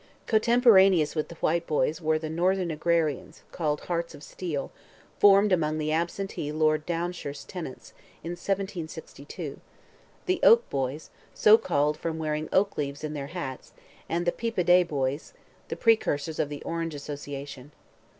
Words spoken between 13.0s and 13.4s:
in their